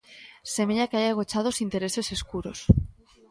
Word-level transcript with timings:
Semella 0.53 0.89
que 0.89 0.97
hai 0.99 1.07
agochados 1.09 1.57
intereses 1.65 2.07
escuros. 2.17 2.59